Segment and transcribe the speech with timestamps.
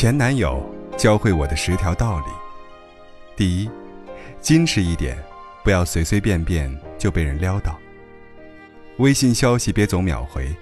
[0.00, 0.64] 前男友
[0.96, 2.26] 教会我的十条道理：
[3.34, 3.68] 第一，
[4.40, 5.18] 矜持一点，
[5.64, 7.76] 不要随随便便就被人撩到。
[8.98, 10.54] 微信消息别总秒回，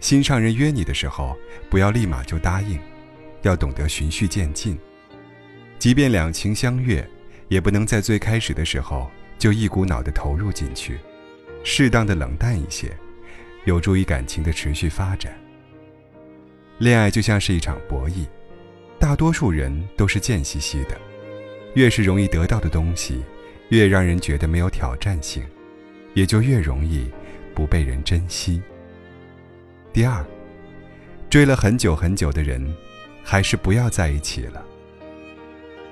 [0.00, 1.36] 心上人约你的时候，
[1.70, 2.80] 不要立马就答应，
[3.42, 4.76] 要懂得循序渐进。
[5.78, 7.08] 即便两情相悦，
[7.46, 10.98] 也不能在最开始的时候就一股脑的投入进去，
[11.62, 12.90] 适当的冷淡一些，
[13.66, 15.32] 有助于感情的持续发展。
[16.78, 18.26] 恋爱就像是一场博弈。
[19.00, 21.00] 大多数人都是贱兮兮的，
[21.72, 23.24] 越是容易得到的东西，
[23.70, 25.42] 越让人觉得没有挑战性，
[26.12, 27.10] 也就越容易
[27.54, 28.60] 不被人珍惜。
[29.90, 30.22] 第二，
[31.30, 32.62] 追了很久很久的人，
[33.24, 34.62] 还是不要在一起了。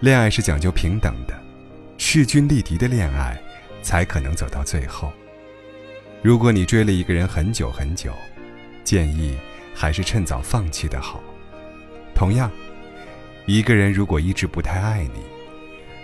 [0.00, 1.34] 恋爱是讲究平等的，
[1.96, 3.40] 势均力敌的恋爱
[3.80, 5.10] 才可能走到最后。
[6.22, 8.12] 如果你追了一个人很久很久，
[8.84, 9.38] 建议
[9.74, 11.18] 还是趁早放弃的好。
[12.14, 12.50] 同样。
[13.50, 15.24] 一个人如果一直不太爱你，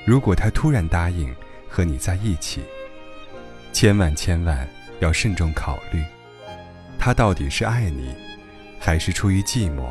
[0.05, 1.33] 如果他突然答应
[1.69, 2.61] 和你在一起，
[3.73, 6.03] 千万千万要慎重考虑，
[6.99, 8.13] 他到底是爱你，
[8.81, 9.91] 还是出于寂寞，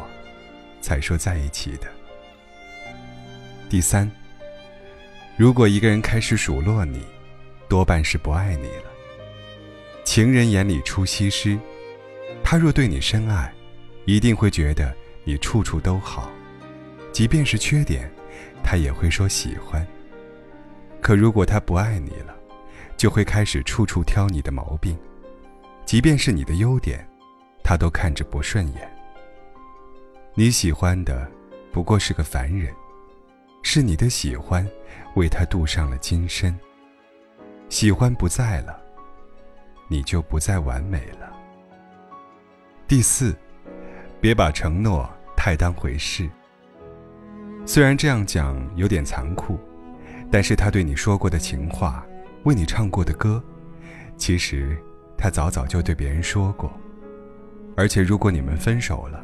[0.81, 1.87] 才说在一起的。
[3.69, 4.11] 第三，
[5.37, 7.05] 如果一个人开始数落你，
[7.69, 8.91] 多半是不爱你了。
[10.03, 11.57] 情人眼里出西施，
[12.43, 13.49] 他若对你深爱，
[14.03, 16.29] 一定会觉得你处处都好。
[17.15, 18.11] 即便是缺点，
[18.61, 19.87] 他也会说喜欢。
[21.01, 22.35] 可如果他不爱你了，
[22.97, 24.99] 就会开始处处挑你的毛病，
[25.85, 27.07] 即便是你的优点，
[27.63, 28.91] 他都看着不顺眼。
[30.33, 31.25] 你喜欢的
[31.71, 32.73] 不过是个凡人，
[33.63, 34.69] 是你的喜欢
[35.15, 36.53] 为他镀上了金身。
[37.69, 38.77] 喜欢不在了，
[39.87, 41.33] 你就不再完美了。
[42.89, 43.33] 第四，
[44.19, 46.29] 别把承诺太当回事。
[47.67, 49.59] 虽然这样讲有点残酷，
[50.31, 52.05] 但是他对你说过的情话，
[52.43, 53.43] 为你唱过的歌，
[54.17, 54.77] 其实
[55.17, 56.71] 他早早就对别人说过，
[57.75, 59.19] 而且如果你们分手了，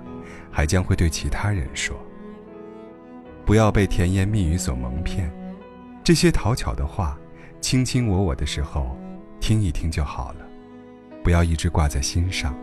[0.49, 1.95] 还将会对其他人说。
[3.45, 5.31] 不要被甜言蜜语所蒙骗，
[6.03, 7.17] 这些讨巧的话，
[7.61, 8.97] 卿卿我我的时候，
[9.39, 10.47] 听一听就好了，
[11.23, 12.57] 不要一直挂在心上，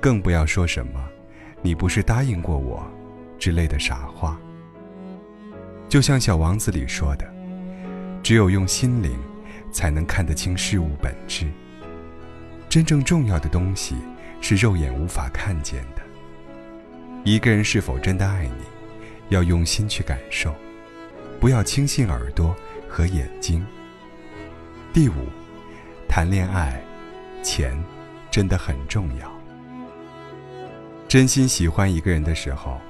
[0.00, 1.06] 更不要说什么
[1.60, 2.82] “你不是答应过我”
[3.38, 4.40] 之类的傻话。
[5.88, 7.24] 就像《小王子》里说的
[8.22, 9.16] ：“只有用心灵，
[9.70, 11.46] 才能看得清事物本质。
[12.68, 13.94] 真正重要的东西
[14.40, 16.02] 是肉眼无法看见的。
[17.24, 18.64] 一个人是否真的爱你，
[19.28, 20.52] 要用心去感受，
[21.40, 22.54] 不要轻信耳朵
[22.88, 23.64] 和眼睛。”
[24.92, 25.14] 第五，
[26.08, 26.82] 谈恋爱，
[27.42, 27.80] 钱
[28.30, 29.32] 真的很重要。
[31.06, 32.80] 真心喜欢一个人的时候，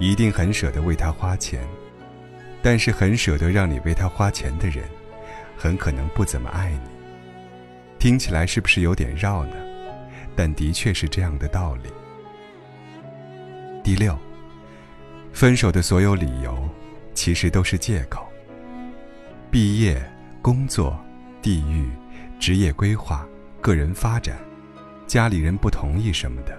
[0.00, 1.62] 一定很舍得为他花钱。
[2.70, 4.84] 但是很舍得让你为他花钱的人，
[5.56, 6.90] 很可能不怎么爱你。
[7.98, 9.54] 听起来是不是有点绕呢？
[10.36, 11.88] 但的确是这样的道理。
[13.82, 14.14] 第六，
[15.32, 16.68] 分手的所有理由，
[17.14, 18.28] 其实都是借口。
[19.50, 19.98] 毕业、
[20.42, 20.94] 工作、
[21.40, 21.88] 地域、
[22.38, 23.26] 职业规划、
[23.62, 24.36] 个人发展、
[25.06, 26.54] 家里人不同意什么的，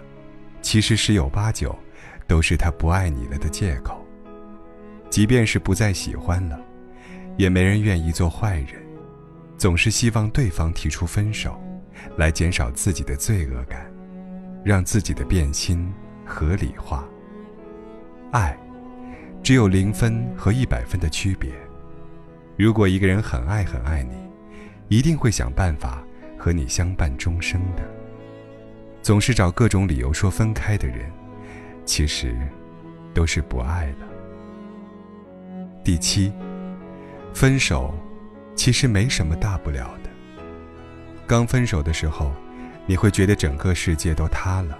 [0.63, 1.77] 其实十有八九，
[2.25, 4.03] 都是他不爱你了的借口。
[5.09, 6.59] 即便是不再喜欢了，
[7.37, 8.81] 也没人愿意做坏人，
[9.57, 11.59] 总是希望对方提出分手，
[12.17, 13.91] 来减少自己的罪恶感，
[14.63, 15.91] 让自己的变心
[16.25, 17.07] 合理化。
[18.31, 18.55] 爱，
[19.41, 21.51] 只有零分和一百分的区别。
[22.55, 24.15] 如果一个人很爱很爱你，
[24.89, 26.03] 一定会想办法
[26.37, 27.81] 和你相伴终生的。
[29.01, 31.09] 总是找各种理由说分开的人，
[31.85, 32.35] 其实
[33.13, 34.08] 都是不爱了。
[35.89, 36.31] 第七，
[37.33, 37.91] 分手
[38.55, 40.09] 其实没什么大不了的。
[41.25, 42.31] 刚分手的时候，
[42.85, 44.77] 你会觉得整个世界都塌了，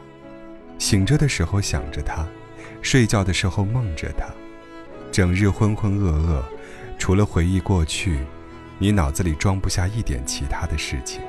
[0.77, 2.27] 醒着的时候想着他，
[2.83, 4.27] 睡觉的时候梦着他，
[5.11, 6.44] 整日浑浑噩噩，
[7.00, 8.19] 除了回忆过去，
[8.77, 11.19] 你脑子里装不下一点其他的事情。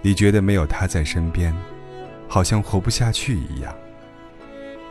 [0.00, 1.54] 你觉得没有他在身边，
[2.26, 3.76] 好像活不下去一样。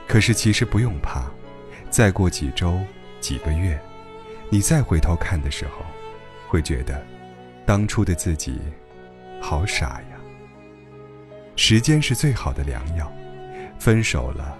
[0.07, 1.23] 可是其实不用怕，
[1.89, 2.79] 再过几周。
[3.21, 3.79] 几个月，
[4.49, 5.85] 你再回头看的时候，
[6.49, 7.01] 会觉得，
[7.65, 8.59] 当初的自己，
[9.39, 10.17] 好傻呀。
[11.55, 13.09] 时间是最好的良药，
[13.79, 14.57] 分手了，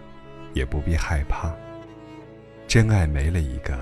[0.53, 1.51] 也不必害怕。
[2.67, 3.77] 真爱没了一个，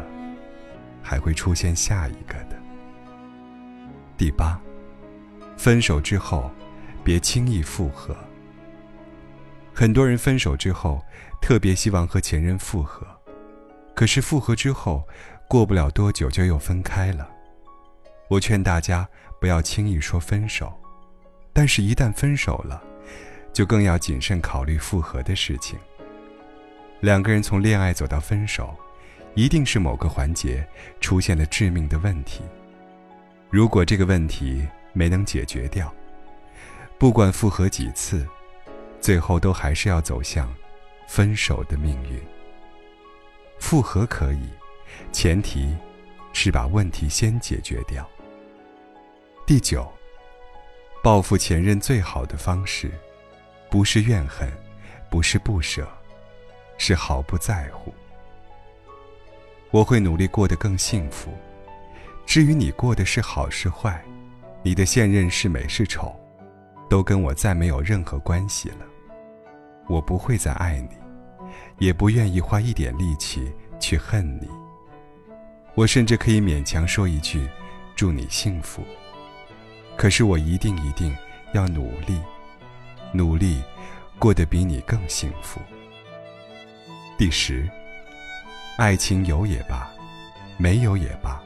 [1.03, 2.57] 还会出现下一个的。
[4.17, 4.59] 第八，
[5.57, 6.49] 分手之后，
[7.03, 8.15] 别轻易复合。
[9.73, 11.03] 很多人分手之后，
[11.41, 13.05] 特别希望和前任复合。
[13.99, 15.05] 可是复合之后，
[15.45, 17.29] 过不了多久就又分开了。
[18.29, 19.05] 我劝大家
[19.41, 20.71] 不要轻易说分手，
[21.51, 22.81] 但是，一旦分手了，
[23.51, 25.77] 就更要谨慎考虑复合的事情。
[27.01, 28.73] 两个人从恋爱走到分手，
[29.35, 30.65] 一定是某个环节
[31.01, 32.41] 出现了致命的问题。
[33.49, 35.93] 如果这个问题没能解决掉，
[36.97, 38.25] 不管复合几次，
[39.01, 40.49] 最后都还是要走向
[41.05, 42.17] 分手的命运。
[43.59, 44.49] 复合可以，
[45.11, 45.75] 前提
[46.33, 48.07] 是把问题先解决掉。
[49.45, 49.87] 第九，
[51.03, 52.89] 报复前任最好的方式，
[53.69, 54.51] 不是怨恨，
[55.09, 55.87] 不是不舍，
[56.77, 57.93] 是毫不在乎。
[59.71, 61.31] 我会努力过得更幸福。
[62.25, 64.03] 至于你过的是好是坏，
[64.63, 66.15] 你的现任是美是丑，
[66.89, 68.85] 都跟我再没有任何关系了。
[69.87, 70.95] 我不会再爱你，
[71.77, 74.47] 也不愿意花一点力气去恨你。
[75.75, 77.47] 我甚至可以勉强说一句
[77.95, 78.83] ：“祝你幸福。”
[79.95, 81.15] 可是我一定一定
[81.53, 82.19] 要努力，
[83.13, 83.61] 努力
[84.17, 85.61] 过得比你更幸福。
[87.17, 87.69] 第十，
[88.77, 89.89] 爱情有也罢，
[90.57, 91.41] 没有也罢。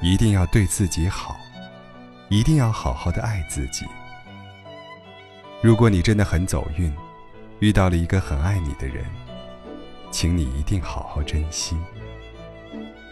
[0.00, 1.36] 一定要对自己好，
[2.28, 3.84] 一定要好好的爱自己。
[5.62, 6.90] 如果你真的很走运，
[7.60, 9.04] 遇到了一个很爱你的人，
[10.10, 11.76] 请你一定好好珍惜。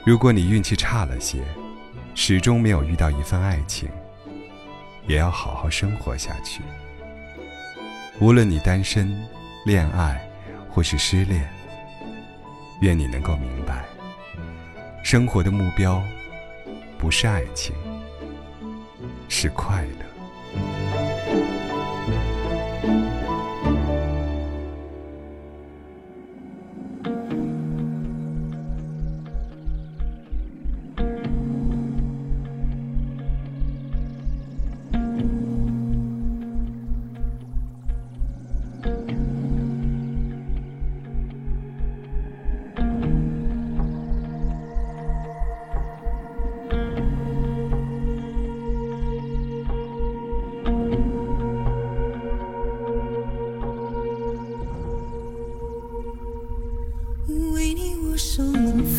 [0.07, 1.43] 如果你运气差了些，
[2.15, 3.91] 始终没有遇到一份爱情，
[5.07, 6.63] 也要好好生活下去。
[8.21, 9.23] 无论你单身、
[9.67, 10.19] 恋爱
[10.71, 11.47] 或是失恋，
[12.81, 13.85] 愿你能够明白，
[15.05, 16.03] 生活的目标。
[16.97, 17.73] 不是爱情，
[19.29, 20.08] 是快乐。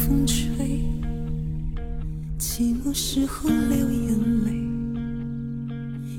[0.09, 0.83] 风吹，
[2.39, 4.49] 寂寞时候流眼泪，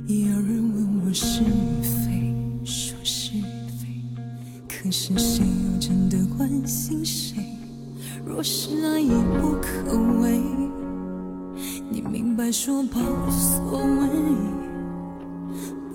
[0.07, 2.33] 有人问我是与非，
[2.65, 3.33] 说是
[3.81, 3.89] 非，
[4.69, 7.45] 可是谁又真的关心谁？
[8.25, 10.41] 若是爱已不可为，
[11.91, 14.60] 你明白说吧，无所谓。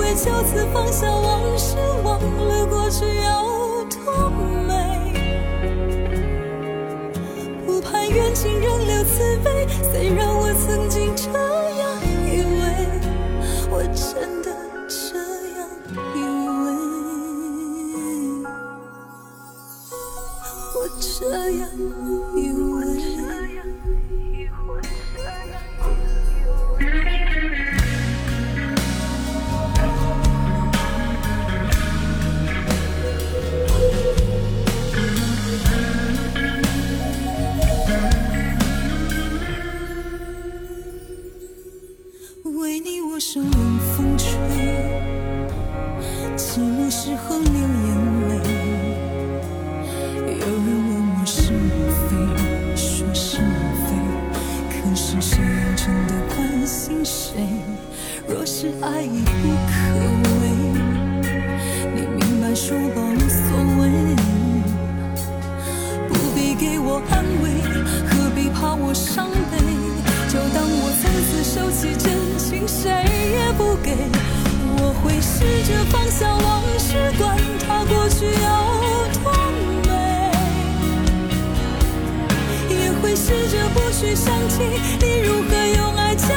[0.00, 4.30] 会就此放下往事，忘了过去有多
[4.66, 5.12] 美。
[7.66, 9.49] 不盼缘尽仍留慈悲，
[73.82, 73.96] 给。
[74.82, 78.30] 我会试着放下往事，管它过去有
[79.22, 79.32] 多
[79.86, 79.90] 美，
[82.68, 84.62] 也会试着不去想起
[85.00, 86.30] 你如何用爱将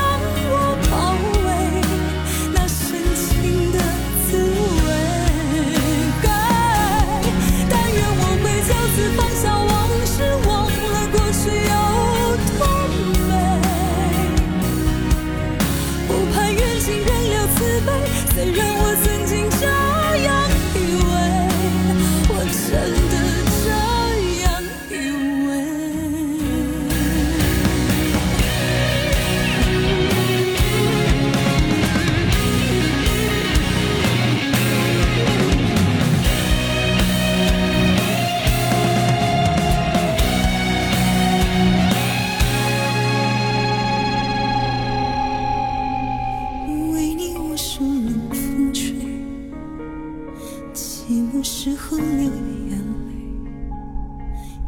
[51.44, 52.80] 时候流眼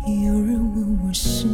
[0.05, 1.48] 泪，有人问我是